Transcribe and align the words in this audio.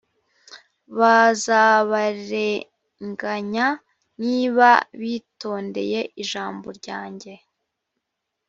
bazabarenganya 0.99 3.67
niba 4.23 4.69
bitondeye 5.01 5.99
ijambo 6.21 6.67
ryanjye 6.79 7.33